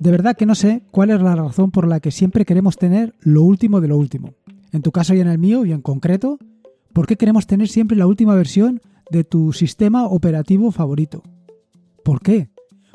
[0.00, 3.14] De verdad que no sé cuál es la razón por la que siempre queremos tener
[3.20, 4.34] lo último de lo último.
[4.72, 6.38] En tu caso y en el mío, y en concreto,
[6.92, 8.80] ¿por qué queremos tener siempre la última versión
[9.10, 11.22] de tu sistema operativo favorito?
[12.04, 12.48] ¿Por qué?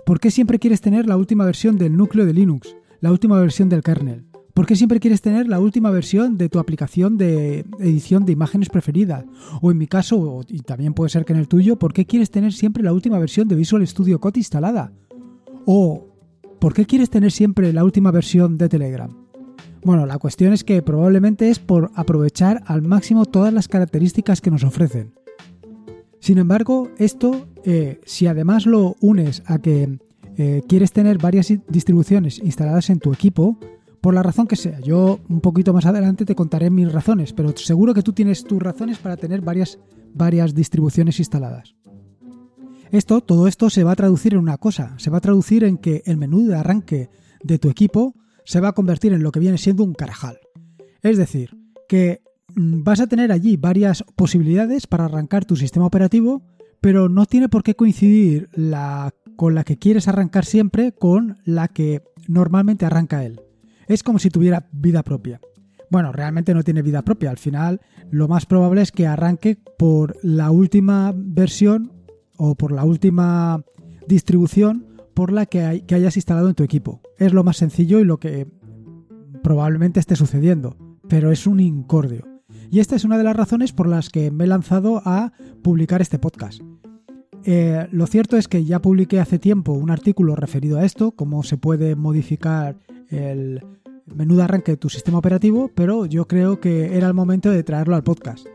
[0.06, 3.68] ¿Por qué siempre quieres tener la última versión del núcleo de Linux, la última versión
[3.68, 4.26] del kernel?
[4.54, 8.70] ¿Por qué siempre quieres tener la última versión de tu aplicación de edición de imágenes
[8.70, 9.26] preferida?
[9.62, 12.30] O en mi caso, y también puede ser que en el tuyo, ¿por qué quieres
[12.30, 14.94] tener siempre la última versión de Visual Studio Code instalada?
[15.66, 16.13] O
[16.64, 19.12] ¿por qué quieres tener siempre la última versión de Telegram?
[19.84, 24.50] Bueno, la cuestión es que probablemente es por aprovechar al máximo todas las características que
[24.50, 25.14] nos ofrecen.
[26.22, 30.00] Sin embargo, esto, eh, si además lo unes a que
[30.38, 33.58] eh, quieres tener varias distribuciones instaladas en tu equipo,
[34.00, 34.80] por la razón que sea.
[34.80, 38.64] Yo un poquito más adelante te contaré mis razones, pero seguro que tú tienes tus
[38.64, 39.80] razones para tener varias,
[40.14, 41.76] varias distribuciones instaladas.
[42.94, 45.78] Esto, todo esto se va a traducir en una cosa, se va a traducir en
[45.78, 47.10] que el menú de arranque
[47.44, 50.40] de tu equipo se va a convertir en lo que viene siendo un carajal.
[51.02, 51.58] Es decir,
[51.90, 52.22] que
[52.56, 56.44] mm, vas a tener allí varias posibilidades para arrancar tu sistema operativo,
[56.80, 58.50] pero no tiene por qué coincidir
[59.36, 63.42] con la que quieres arrancar siempre con la que normalmente arranca él
[63.88, 65.40] es como si tuviera vida propia.
[65.90, 67.30] Bueno, realmente no tiene vida propia.
[67.30, 71.92] Al final, lo más probable es que arranque por la última versión
[72.38, 73.64] o por la última
[74.08, 77.02] distribución por la que, hayas instalado en tu equipo.
[77.18, 78.48] Es lo más sencillo y lo que
[79.44, 80.76] probablemente esté sucediendo,
[81.08, 82.28] pero es un incordio.
[82.72, 86.02] Y esta es una de las razones por las que me he lanzado a publicar
[86.02, 86.62] este podcast.
[87.46, 91.44] Eh, lo cierto es que ya publiqué hace tiempo un artículo referido a esto, cómo
[91.44, 92.78] se puede modificar
[93.10, 93.62] el
[94.06, 97.64] menú de arranque de tu sistema operativo, pero yo creo que era el momento de
[97.64, 98.48] traerlo al podcast.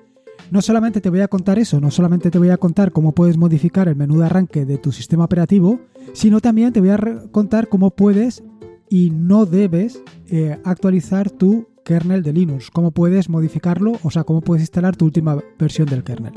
[0.51, 3.37] No solamente te voy a contar eso, no solamente te voy a contar cómo puedes
[3.37, 5.81] modificar el menú de arranque de tu sistema operativo,
[6.15, 6.99] sino también te voy a
[7.31, 8.43] contar cómo puedes
[8.89, 14.41] y no debes eh, actualizar tu kernel de Linux, cómo puedes modificarlo, o sea, cómo
[14.41, 16.33] puedes instalar tu última versión del kernel.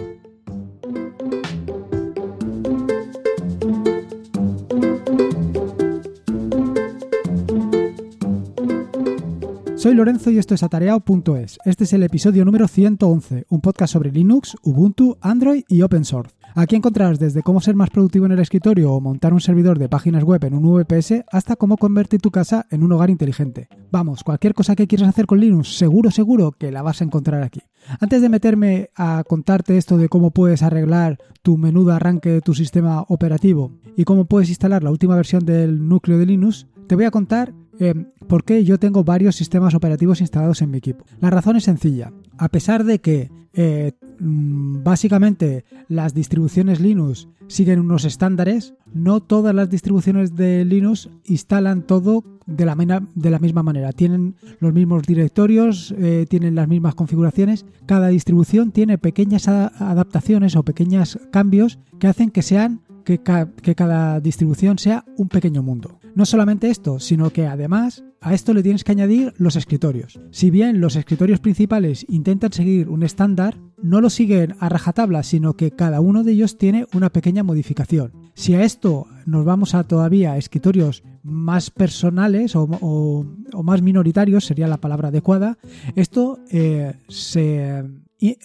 [9.81, 11.57] Soy Lorenzo y esto es atareado.es.
[11.65, 16.35] Este es el episodio número 111, un podcast sobre Linux, Ubuntu, Android y Open Source.
[16.53, 19.89] Aquí encontrarás desde cómo ser más productivo en el escritorio o montar un servidor de
[19.89, 23.69] páginas web en un VPS hasta cómo convertir tu casa en un hogar inteligente.
[23.89, 27.41] Vamos, cualquier cosa que quieras hacer con Linux, seguro, seguro que la vas a encontrar
[27.41, 27.61] aquí.
[27.99, 32.41] Antes de meterme a contarte esto de cómo puedes arreglar tu menú de arranque de
[32.41, 36.93] tu sistema operativo y cómo puedes instalar la última versión del núcleo de Linux, te
[36.93, 37.95] voy a contar eh,
[38.31, 41.03] por qué yo tengo varios sistemas operativos instalados en mi equipo.
[41.19, 42.13] La razón es sencilla.
[42.37, 49.53] A pesar de que eh, mm, básicamente las distribuciones Linux siguen unos estándares, no todas
[49.53, 53.91] las distribuciones de Linux instalan todo de la, misma manera.
[53.91, 57.65] Tienen los mismos directorios, eh, tienen las mismas configuraciones.
[57.85, 64.77] Cada distribución tiene pequeñas adaptaciones o pequeños cambios que hacen que sean que, cada distribución
[64.77, 65.99] sea un pequeño mundo.
[66.15, 70.19] No solamente esto, sino que además a esto le tienes que añadir los escritorios.
[70.31, 75.53] Si bien los escritorios principales intentan seguir un estándar, no lo siguen a rajatabla, sino
[75.53, 78.13] que cada uno de ellos tiene una pequeña modificación.
[78.33, 83.25] Si a esto nos vamos a todavía escritorios más personales o,
[83.63, 85.57] más minoritarios, sería la palabra adecuada,
[85.95, 87.83] esto eh, se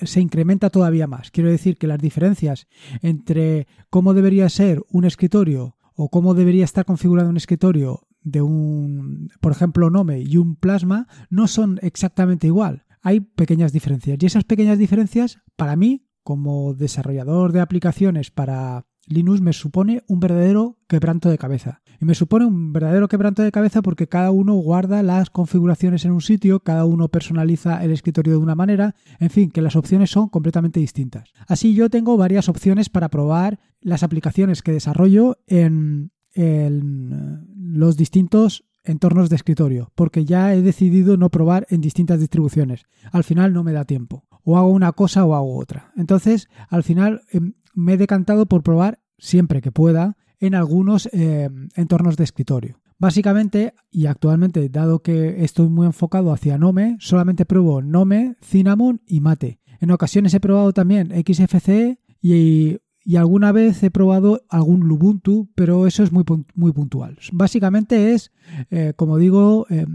[0.02, 1.30] se incrementa todavía más.
[1.30, 2.66] Quiero decir que las diferencias
[3.02, 9.30] entre cómo debería ser un escritorio o cómo debería estar configurado un escritorio de un,
[9.40, 12.84] por ejemplo, Nome y un Plasma no son exactamente igual.
[13.02, 19.40] Hay pequeñas diferencias y esas pequeñas diferencias, para mí, como desarrollador de aplicaciones para Linux
[19.40, 21.80] me supone un verdadero quebranto de cabeza.
[22.00, 26.12] Y me supone un verdadero quebranto de cabeza porque cada uno guarda las configuraciones en
[26.12, 30.10] un sitio, cada uno personaliza el escritorio de una manera, en fin, que las opciones
[30.10, 31.30] son completamente distintas.
[31.46, 38.64] Así yo tengo varias opciones para probar las aplicaciones que desarrollo en, en los distintos
[38.84, 42.86] entornos de escritorio, porque ya he decidido no probar en distintas distribuciones.
[43.10, 44.24] Al final no me da tiempo.
[44.44, 45.92] O hago una cosa o hago otra.
[45.96, 51.48] Entonces, al final em, me he decantado por probar siempre que pueda en algunos eh,
[51.76, 52.80] entornos de escritorio.
[52.98, 59.20] Básicamente, y actualmente, dado que estoy muy enfocado hacia Nome, solamente pruebo Nome, Cinnamon y
[59.20, 59.60] Mate.
[59.80, 62.78] En ocasiones he probado también XFCE y,
[63.16, 66.24] alguna vez he probado algún Lubuntu, pero eso es muy,
[66.54, 67.18] muy puntual.
[67.32, 68.32] Básicamente es,
[68.70, 69.86] eh, como digo, eh,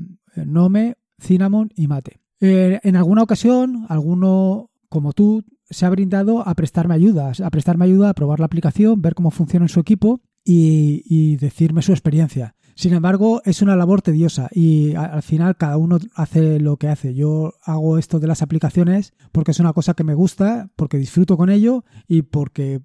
[0.45, 2.21] Nome, Cinnamon y Mate.
[2.39, 8.09] en alguna ocasión, alguno como tú se ha brindado a prestarme ayudas, a prestarme ayuda
[8.09, 12.55] a probar la aplicación, ver cómo funciona en su equipo y, decirme su experiencia.
[12.75, 17.13] Sin embargo, es una labor tediosa y al final cada uno hace lo que hace.
[17.13, 21.37] Yo hago esto de las aplicaciones porque es una cosa que me gusta, porque disfruto
[21.37, 22.81] con ello y porque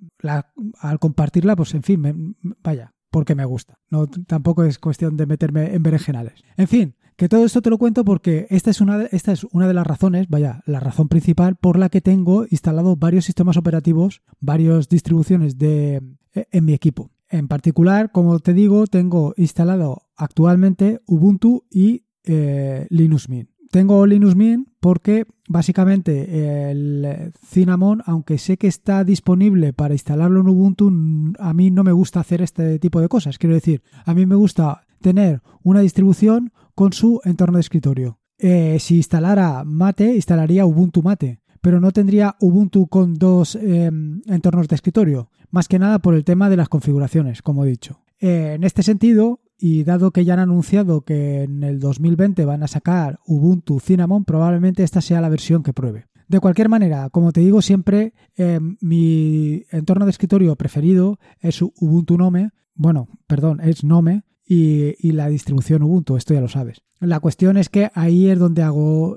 [0.79, 3.81] al compartirla, pues en fin, vaya, porque me gusta.
[3.91, 6.44] No, tampoco es cuestión de meterme en berenjenales.
[6.56, 9.66] En fin, que todo esto te lo cuento porque esta es, una, esta es una
[9.66, 14.22] de las razones, vaya, la razón principal por la que tengo instalado varios sistemas operativos,
[14.40, 16.02] varias distribuciones de,
[16.34, 17.10] eh, en mi equipo.
[17.28, 23.50] En particular, como te digo, tengo instalado actualmente Ubuntu y eh, Linux Mint.
[23.70, 30.48] Tengo Linux Mint porque básicamente el Cinnamon, aunque sé que está disponible para instalarlo en
[30.48, 30.92] Ubuntu,
[31.38, 33.38] a mí no me gusta hacer este tipo de cosas.
[33.38, 38.20] Quiero decir, a mí me gusta tener una distribución con su entorno de escritorio.
[38.38, 44.69] Eh, si instalara Mate, instalaría Ubuntu Mate, pero no tendría Ubuntu con dos em, entornos
[44.69, 48.05] de escritorio, más que nada por el tema de las configuraciones, como he dicho.
[48.20, 52.62] Eh, en este sentido, y dado que ya han anunciado que en el 2020 van
[52.62, 56.06] a sacar Ubuntu Cinnamon, probablemente esta sea la versión que pruebe.
[56.28, 62.19] De cualquier manera, como te digo siempre, em, mi entorno de escritorio preferido es Ubuntu
[62.19, 66.82] Nome, bueno, perdón, es Nome, y, la distribución Ubuntu, esto ya lo sabes.
[67.00, 69.16] La cuestión es que ahí es donde hago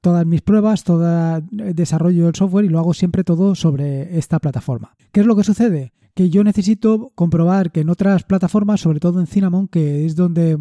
[0.00, 4.94] todas mis pruebas, todo desarrollo del software y lo hago siempre todo sobre esta plataforma.
[5.12, 5.92] ¿Qué es lo que sucede?
[6.14, 10.56] Que yo necesito comprobar que en otras plataformas, sobre todo en Cinnamon, que es donde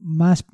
[0.00, 0.44] más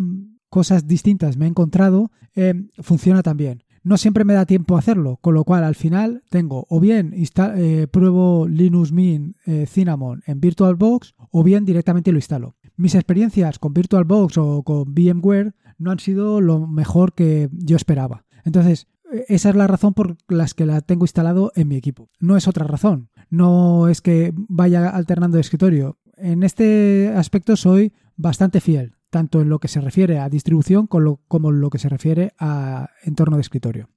[0.48, 5.18] cosas distintas me he encontrado, eh, funciona también no siempre me da tiempo a hacerlo,
[5.20, 10.40] con lo cual al final tengo o bien eh, pruebo Linux Mint eh, Cinnamon en
[10.40, 12.56] VirtualBox o bien directamente lo instalo.
[12.76, 18.24] Mis experiencias con VirtualBox o con VMware no han sido lo mejor que yo esperaba.
[18.44, 22.08] Entonces, eh, esa es la razón por la que la tengo instalado en mi equipo.
[22.18, 23.10] No es otra razón.
[23.28, 25.98] No es que vaya alternando de escritorio.
[26.16, 31.50] En este aspecto soy bastante fiel tanto en lo que se refiere a distribución como
[31.50, 33.88] en lo que se refiere a entorno de escritorio.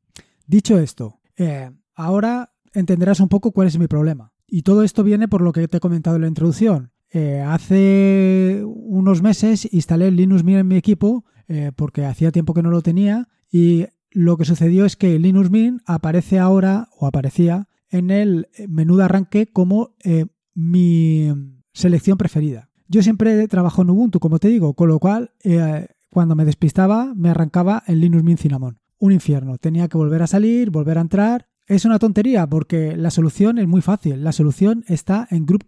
[0.46, 4.32] Dicho esto, eh, ahora entenderás un poco cuál es mi problema.
[4.46, 6.92] Y todo esto viene por lo que te he comentado en la introducción.
[7.10, 12.62] Eh, hace unos meses instalé Linux Mint en mi equipo eh, porque hacía tiempo que
[12.62, 17.70] no lo tenía y lo que sucedió es que Linux Mint aparece ahora o aparecía
[17.90, 19.96] en el menú de arranque como
[20.54, 21.34] mi
[21.74, 22.70] selección preferida.
[22.90, 27.14] Yo siempre trabajo en Ubuntu, como te digo, con lo cual eh, cuando me despistaba
[27.16, 28.80] me arrancaba el Linux Mint Cinnamon.
[29.00, 29.58] Un infierno.
[29.58, 31.48] Tenía que volver a salir, volver a entrar.
[31.66, 34.24] Es una tontería porque la solución es muy fácil.
[34.24, 35.66] La solución está en Group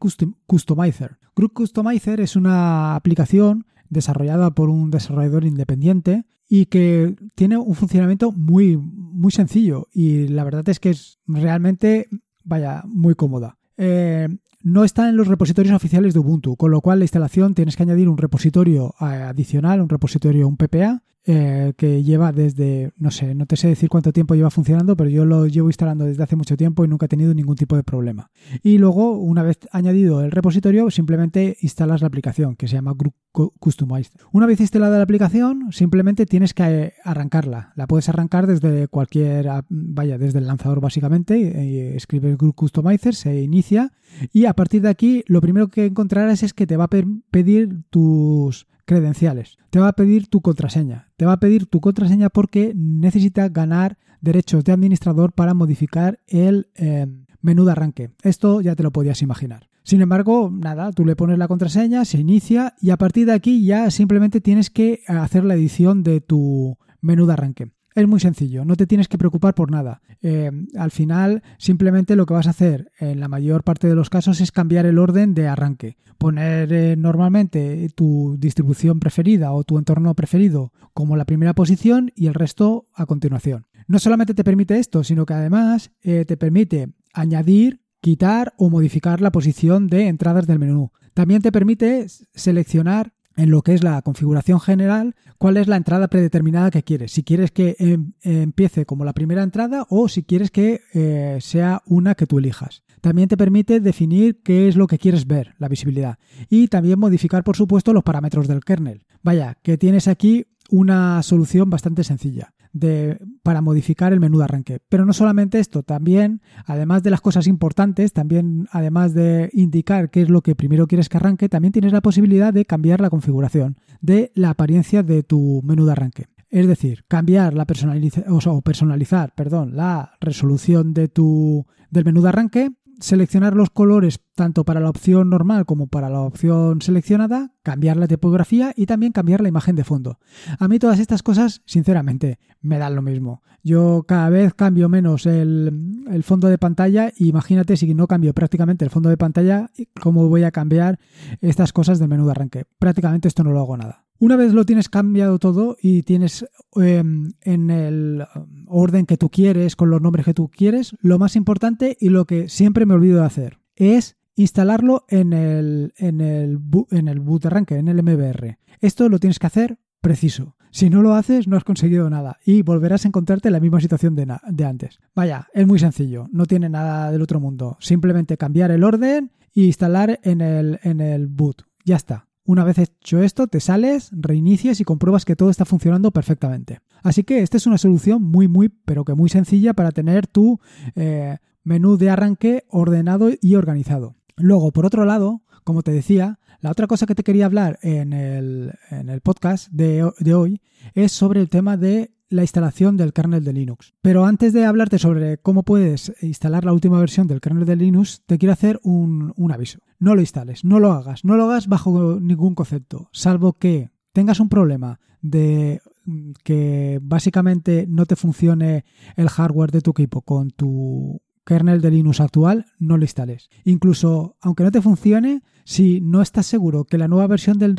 [0.48, 1.18] Customizer.
[1.36, 8.32] Group Customizer es una aplicación desarrollada por un desarrollador independiente y que tiene un funcionamiento
[8.32, 12.08] muy, muy sencillo y la verdad es que es realmente,
[12.44, 13.58] vaya, muy cómoda.
[13.78, 14.28] Eh,
[14.62, 17.84] no está en los repositorios oficiales de Ubuntu, con lo cual la instalación tienes que
[17.84, 21.02] añadir un repositorio eh, adicional, un repositorio, un PPA,
[21.32, 25.10] eh, que lleva desde, no sé, no te sé decir cuánto tiempo lleva funcionando, pero
[25.10, 27.84] yo lo llevo instalando desde hace mucho tiempo y nunca he tenido ningún tipo de
[27.84, 28.32] problema.
[28.64, 33.14] Y luego, una vez añadido el repositorio, simplemente instalas la aplicación, que se llama Group
[33.60, 34.14] Customized.
[34.32, 37.74] Una vez instalada la aplicación, simplemente tienes que eh, arrancarla.
[37.76, 43.92] La puedes arrancar desde cualquier, vaya, desde el lanzador básicamente, escribes Group Customizer, se inicia,
[44.34, 46.90] y a partir de aquí, lo primero que encontrarás es que te va a
[47.32, 49.58] pedir tus credenciales.
[49.70, 51.10] Te va a pedir tu contraseña.
[51.16, 56.70] Te va a pedir tu contraseña porque necesita ganar derechos de administrador para modificar el
[56.76, 57.06] eh,
[57.42, 58.12] menú de arranque.
[58.24, 59.70] Esto ya te lo podías imaginar.
[59.84, 63.64] Sin embargo, nada, tú le pones la contraseña, se inicia y a partir de aquí
[63.64, 67.72] ya simplemente tienes que hacer la edición de tu menú de arranque.
[68.00, 70.02] Es muy sencillo, no te tienes que preocupar por nada.
[70.22, 74.10] Eh, al final, simplemente lo que vas a hacer en la mayor parte de los
[74.10, 75.98] casos es cambiar el orden de arranque.
[76.18, 82.28] Poner eh, normalmente tu distribución preferida o tu entorno preferido como la primera posición y
[82.28, 83.68] el resto a continuación.
[83.90, 89.20] No solamente te permite esto, sino que además eh, te permite añadir, quitar o modificar
[89.20, 90.94] la posición de entradas del menú.
[91.14, 96.10] También te permite seleccionar en lo que es la configuración general, cuál es la entrada
[96.10, 97.14] predeterminada que quieres.
[97.14, 101.82] Si quieres que em, empiece como la primera entrada o si quieres que eh, sea
[101.86, 102.84] una que tú elijas.
[103.00, 106.18] También te permite definir qué es lo que quieres ver, la visibilidad.
[106.50, 109.06] Y también modificar, por supuesto, los parámetros del kernel.
[109.24, 113.20] Vaya, que tienes aquí una solución bastante sencilla de,
[113.50, 114.78] para modificar el menú de arranque.
[114.90, 120.22] Pero no solamente esto, también, además de las cosas importantes, también además de indicar qué
[120.22, 123.80] es lo que primero quieres que arranque, también tienes la posibilidad de cambiar la configuración
[124.02, 126.26] de la apariencia de tu menú de arranque.
[126.52, 132.30] Es decir, cambiar la personalización o personalizar, perdón, la resolución de tu, del menú de
[132.30, 137.98] arranque seleccionar los colores tanto para la opción normal como para la opción seleccionada, cambiar
[137.98, 140.20] la tipografía y también cambiar la imagen de fondo.
[140.60, 143.42] A mí todas estas cosas, sinceramente, me dan lo mismo.
[143.64, 148.92] Yo cada vez cambio menos el, fondo de pantalla imagínate si no cambio prácticamente el
[148.92, 149.70] fondo de pantalla,
[150.02, 151.00] cómo voy a cambiar
[151.42, 152.66] estas cosas del menú de arranque.
[152.80, 154.09] Prácticamente esto no lo hago nada.
[154.20, 156.46] Una vez lo tienes cambiado todo y tienes
[156.76, 158.26] em, en el
[158.68, 162.26] orden que tú quieres, con los nombres que tú quieres, lo más importante y lo
[162.26, 166.60] que siempre me olvido de hacer es instalarlo en el, en el,
[166.92, 168.58] en el boot arranque, en el MBR.
[168.82, 170.56] Esto lo tienes que hacer preciso.
[170.72, 173.82] Si no lo haces, no has conseguido nada y volverás a encontrarte en la misma
[173.82, 175.00] situación de, antes.
[175.16, 177.78] Vaya, es muy sencillo, no tiene nada del otro mundo.
[177.80, 181.64] Simplemente cambiar el orden e instalar en el, en el boot.
[181.86, 182.29] Ya está.
[182.50, 186.80] Una vez hecho esto, te sales, reinicias y compruebas que todo está funcionando perfectamente.
[187.04, 190.60] Así que esta es una solución muy, muy, pero que muy sencilla para tener tu
[190.96, 194.16] eh, menú de arranque ordenado y organizado.
[194.36, 198.14] Luego, por otro lado, como te decía, la otra cosa que te quería hablar en
[198.14, 198.74] el,
[199.22, 200.60] podcast de, de hoy
[200.96, 203.94] es sobre el tema de la instalación del kernel de Linux.
[204.02, 208.22] Pero antes de hablarte sobre cómo puedes instalar la última versión del kernel de Linux,
[208.26, 209.80] te quiero hacer un, aviso.
[209.98, 214.40] No lo instales, no lo hagas, no lo hagas bajo ningún concepto, salvo que tengas
[214.40, 220.52] un problema de mm, que básicamente no te funcione el hardware de tu equipo con
[220.52, 223.50] tu kernel de Linux actual, no lo instales.
[223.64, 227.76] Incluso, aunque no te funcione, si no estás seguro que la nueva versión del,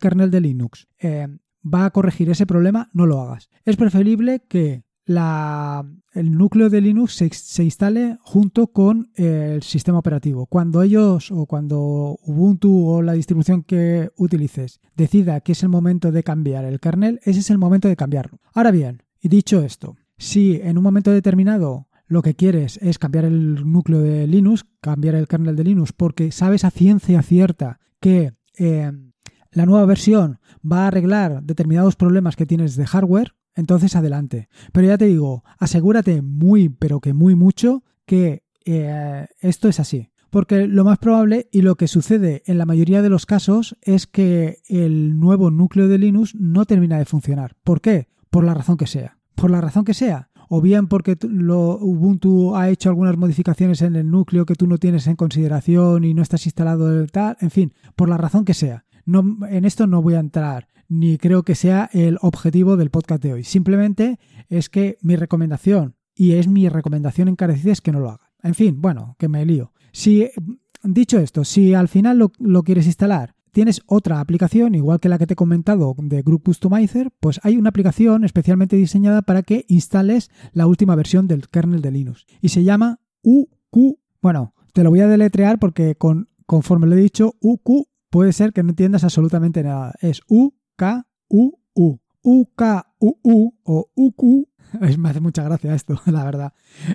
[0.00, 1.28] kernel de Linux eh,
[1.62, 3.48] va a corregir ese problema, no lo hagas.
[3.64, 10.46] Es preferible que la, el núcleo de Linux se, instale junto con el sistema operativo.
[10.46, 16.12] Cuando ellos o cuando Ubuntu o la distribución que utilices decida que es el momento
[16.12, 18.38] de cambiar el kernel, ese es el momento de cambiarlo.
[18.54, 23.24] Ahora bien, y dicho esto, si en un momento determinado lo que quieres es cambiar
[23.24, 28.34] el núcleo de Linux, cambiar el kernel de Linux, porque sabes a ciencia cierta que
[28.58, 28.92] eh,
[29.52, 30.38] la nueva versión
[30.70, 34.48] va a arreglar determinados problemas que tienes de hardware, entonces adelante.
[34.72, 40.08] Pero ya te digo, asegúrate muy, pero que muy mucho que eh, esto es así.
[40.30, 44.06] Porque lo más probable y lo que sucede en la mayoría de los casos es
[44.06, 47.54] que el nuevo núcleo de Linux no termina de funcionar.
[47.62, 48.08] ¿Por qué?
[48.30, 49.18] Por la razón que sea.
[49.34, 50.30] Por la razón que sea.
[50.48, 55.06] O bien porque Ubuntu ha hecho algunas modificaciones en el núcleo que tú no tienes
[55.06, 57.36] en consideración y no estás instalado tal.
[57.40, 58.86] En fin, por la razón que sea.
[59.04, 63.22] No, en esto no voy a entrar, ni creo que sea el objetivo del podcast
[63.22, 63.44] de hoy.
[63.44, 64.18] Simplemente
[64.48, 68.32] es que mi recomendación, y es mi recomendación encarecida, es que no lo haga.
[68.42, 69.72] En fin, bueno, que me lío.
[69.92, 70.28] Si,
[70.82, 75.26] dicho esto, si al final lo, quieres instalar tienes otra aplicación, igual que la que
[75.26, 80.30] te he comentado de Group Customizer, pues hay una aplicación especialmente diseñada para que instales
[80.54, 82.24] la última versión del kernel de Linux.
[82.40, 83.98] Y se llama UQ.
[84.22, 88.52] Bueno, te lo voy a deletrear porque con, conforme lo he dicho, UQ puede ser
[88.52, 89.94] que no entiendas absolutamente nada.
[90.00, 91.98] Es U-K-U-U.
[92.24, 94.48] U-K-U-U o U-Q.
[94.98, 96.52] Me hace mucha gracia esto, la verdad.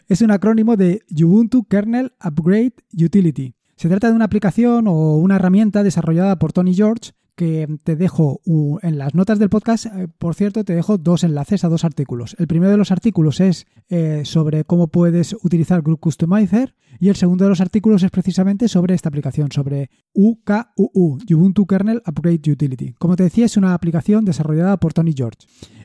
[0.07, 3.55] Es un acrónimo de Ubuntu Kernel Upgrade Utility.
[3.75, 8.41] Se trata de una aplicación o una herramienta desarrollada por Tony George que te dejo
[8.81, 12.35] en las notas del podcast, eh, por cierto, te dejo dos enlaces a dos artículos.
[12.39, 17.15] El primero de los artículos es eh, sobre cómo puedes utilizar Group Customizer y el
[17.15, 22.93] segundo de los artículos es precisamente sobre esta aplicación, sobre UKUU, Ubuntu Kernel Upgrade Utility.
[22.93, 25.37] Como te decía, es una aplicación desarrollada por Tony George.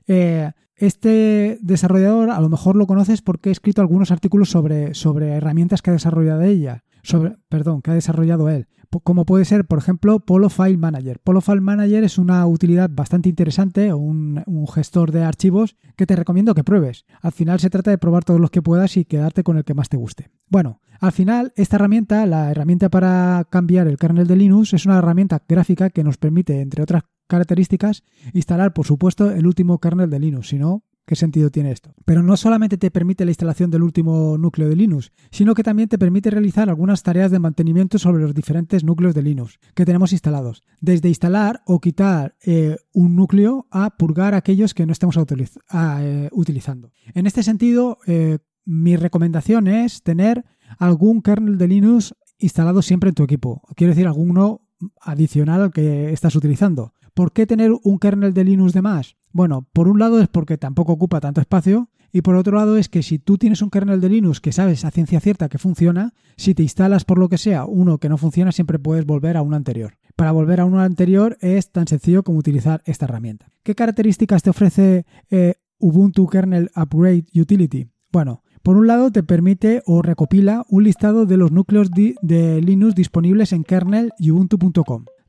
[0.06, 5.32] Eh, este desarrollador a lo mejor lo conoces porque ha escrito algunos artículos sobre, sobre
[5.32, 8.66] herramientas que ha desarrollado ella sobre, perdón, que ha desarrollado él,
[9.00, 11.18] como puede ser, por ejemplo, Polo File Manager.
[11.21, 16.16] Polo File Manager es una utilidad bastante interesante, un, un gestor de archivos que te
[16.16, 17.06] recomiendo que pruebes.
[17.23, 19.75] Al final se trata de probar todos los que puedas y quedarte con el que
[19.75, 20.30] más te guste.
[20.49, 24.99] Bueno, al final esta herramienta, la herramienta para cambiar el kernel de Linux, es una
[24.99, 28.02] herramienta gráfica que nos permite, entre otras características,
[28.35, 31.94] instalar, por supuesto, el último kernel de Linux, si no, ¿Qué sentido tiene esto?
[32.04, 35.88] Pero no solamente te permite la instalación del último núcleo de Linux, sino que también
[35.88, 40.12] te permite realizar algunas tareas de mantenimiento sobre los diferentes núcleos de Linux que tenemos
[40.12, 40.62] instalados.
[40.80, 46.92] Desde instalar o quitar eh, un núcleo a purgar aquellos que no estemos eh, utilizando.
[47.14, 50.44] En este sentido, eh, mi recomendación es tener
[50.78, 53.62] algún kernel de Linux instalado siempre en tu equipo.
[53.75, 54.68] Quiero decir, alguno
[55.00, 56.94] adicional al que estás utilizando.
[57.14, 59.16] ¿Por qué tener un kernel de Linux de más?
[59.33, 62.88] Bueno, por un lado es porque tampoco ocupa tanto espacio y por otro lado es
[62.88, 66.14] que si tú tienes un kernel de Linux que sabes a ciencia cierta que funciona,
[66.37, 69.42] si te instalas por lo que sea uno que no funciona siempre puedes volver a
[69.42, 69.99] uno anterior.
[70.16, 73.47] Para volver a uno anterior es tan sencillo como utilizar esta herramienta.
[73.62, 77.88] ¿Qué características te ofrece eh, Ubuntu Kernel Upgrade Utility?
[78.11, 82.95] Bueno, Por un lado, te permite o recopila un listado de los núcleos de Linux
[82.95, 84.12] disponibles en kernel.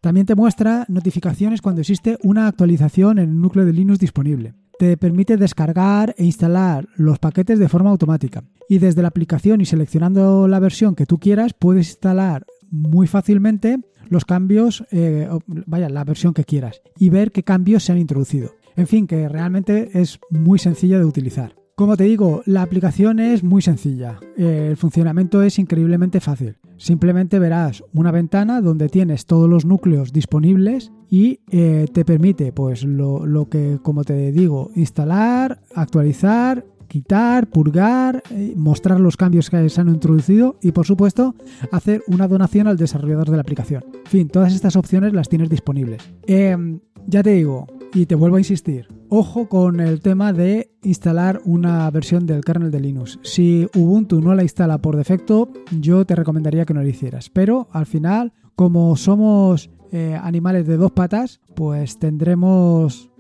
[0.04, 4.54] También te muestra notificaciones cuando existe una actualización en el núcleo de Linux disponible.
[4.78, 8.44] Te permite descargar e instalar los paquetes de forma automática.
[8.68, 13.80] Y desde la aplicación y seleccionando la versión que tú quieras, puedes instalar muy fácilmente
[14.10, 18.52] los cambios, eh, vaya, la versión que quieras y ver qué cambios se han introducido.
[18.76, 21.63] En fin, que realmente es muy sencillo de utilizar.
[21.76, 24.20] Como te digo, la aplicación es muy sencilla.
[24.38, 26.58] El funcionamiento es increíblemente fácil.
[26.78, 32.84] Simplemente verás una ventana donde tienes todos los núcleos disponibles y eh, te permite, pues,
[32.84, 39.82] lo, que, como te digo, instalar, actualizar, quitar, purgar, eh, mostrar los cambios que se
[39.82, 41.34] han introducido y, por supuesto,
[41.72, 43.84] hacer una donación al desarrollador de la aplicación.
[44.06, 46.04] En fin, todas estas opciones las tienes disponibles.
[46.28, 51.90] ya te digo, y te vuelvo a insistir, ojo con el tema de instalar una
[51.92, 53.20] versión del kernel de Linux.
[53.22, 57.30] Si Ubuntu no la instala por defecto, yo te recomendaría que no lo hicieras.
[57.30, 63.12] Pero al final, como somos eh, animales de dos patas, pues tendremos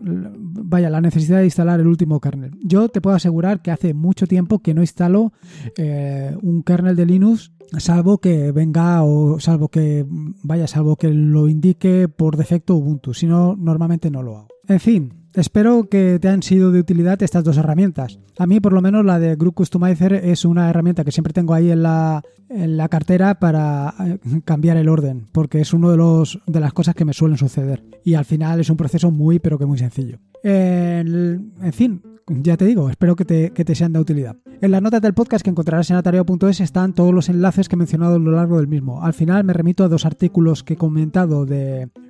[0.00, 2.52] vaya, la necesidad de instalar el último kernel.
[2.62, 5.32] Yo te puedo asegurar que hace mucho tiempo que no instalo
[5.76, 10.06] eh, un kernel de Linux, salvo que venga o salvo que
[10.44, 13.14] vaya, salvo que lo indique por defecto Ubuntu.
[13.14, 14.48] Si no, normalmente no lo hago.
[14.68, 18.20] En fin, Espero que te han sido de utilidad estas dos herramientas.
[18.38, 21.54] A mí, por lo menos, la de Group Customizer es una herramienta que siempre tengo
[21.54, 26.38] ahí en la, en la cartera para eh, cambiar el orden, porque es una de,
[26.46, 27.82] de las cosas que me suelen suceder.
[28.04, 30.18] Y al final es un proceso muy, pero que muy sencillo.
[30.42, 34.36] en fin, ya te digo, espero que te, sean de utilidad.
[34.60, 37.78] En las notas del podcast que encontrarás en atareo.es están todos los enlaces que he
[37.78, 39.02] mencionado a lo largo del mismo.
[39.02, 41.46] Al final me remito a dos artículos que he comentado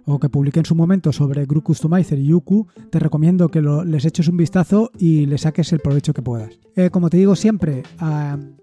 [0.06, 2.66] o que publiqué en su momento sobre Group Customizer y Yuku.
[2.90, 6.50] Te recomiendo que les eches un vistazo y le saques el provecho que puedas.
[6.76, 7.82] Eh, como te digo siempre,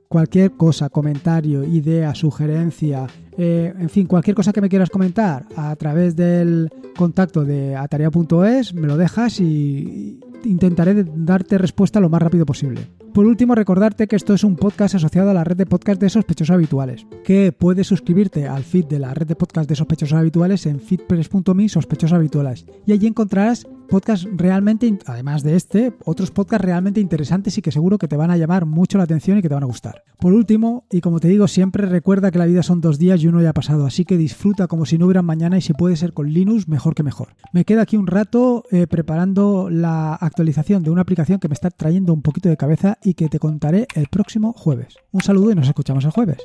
[0.08, 5.76] cualquier cosa, comentario, idea, sugerencia, eh, en fin, cualquier cosa que me quieras comentar a
[5.76, 12.45] través del contacto de atarea.es, me lo dejas y intentaré darte respuesta lo más rápido
[12.45, 12.82] posible.
[13.13, 16.10] Por último, recordarte que esto es un podcast asociado a la red de podcast de
[16.10, 20.65] sospechosos habituales, que puedes suscribirte al feed de la red de podcast de sospechosos habituales
[20.65, 27.02] en feedpress.me sospechosos habituales y allí encontrarás podcasts realmente, además de este, otros podcasts realmente
[27.02, 29.54] interesantes y que seguro que te van a llamar mucho la atención y que te
[29.54, 30.04] van a gustar.
[30.17, 33.28] Por último, y como te digo siempre, recuerda que la vida son dos días y
[33.28, 35.97] uno ya ha pasado, así que disfruta como si no hubiera mañana y si puede
[35.97, 37.36] ser con Linux, mejor que mejor.
[37.52, 41.69] Me quedo aquí un rato eh, preparando la actualización de una aplicación que me está
[41.69, 44.96] trayendo un poquito de cabeza y que te contaré el próximo jueves.
[45.12, 46.38] Un saludo y nos escuchamos el jueves.